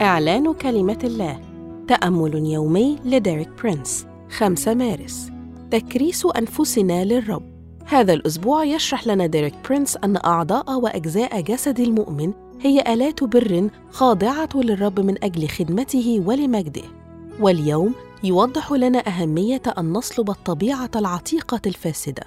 [0.00, 1.40] إعلان كلمة الله.
[1.88, 4.06] تأمل يومي لديريك برينس.
[4.30, 5.30] 5 مارس.
[5.70, 7.42] تكريس أنفسنا للرب.
[7.84, 14.48] هذا الأسبوع يشرح لنا ديريك برينس أن أعضاء وأجزاء جسد المؤمن هي آلات بر خاضعة
[14.54, 16.84] للرب من أجل خدمته ولمجده.
[17.40, 17.94] واليوم
[18.24, 22.22] يوضح لنا أهمية أن نصلب الطبيعة العتيقة الفاسدة.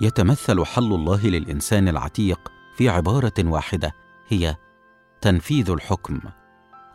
[0.00, 3.94] يتمثل حل الله للإنسان العتيق في عبارة واحدة
[4.28, 4.56] هي
[5.20, 6.20] تنفيذ الحكم.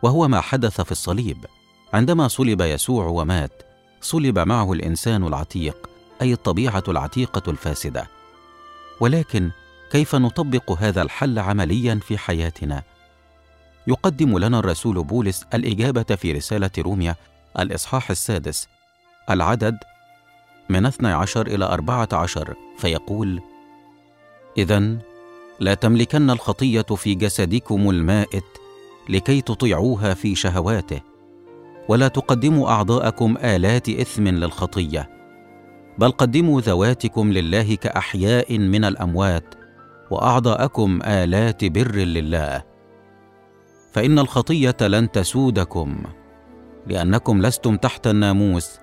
[0.02, 1.46] وهو ما حدث في الصليب.
[1.92, 3.62] عندما صلب يسوع ومات
[4.00, 5.90] صلب معه الإنسان العتيق
[6.22, 8.08] أي الطبيعة العتيقة الفاسدة.
[9.00, 9.50] ولكن
[9.90, 12.82] كيف نطبق هذا الحل عمليا في حياتنا؟
[13.86, 17.16] يقدم لنا الرسول بولس الإجابة في رسالة روميا
[17.58, 18.68] الإصحاح السادس.
[19.30, 19.78] العدد
[20.68, 23.40] من 12 إلى 14 فيقول:
[24.58, 24.98] إذا
[25.60, 28.44] لا تملكن الخطية في جسدكم المائت
[29.08, 31.00] لكي تطيعوها في شهواته،
[31.88, 35.10] ولا تقدموا أعضاءكم آلات إثم للخطية،
[35.98, 39.54] بل قدموا ذواتكم لله كأحياء من الأموات،
[40.10, 42.62] وأعضاءكم آلات بر لله.
[43.92, 46.02] فإن الخطية لن تسودكم،
[46.86, 48.78] لأنكم لستم تحت الناموس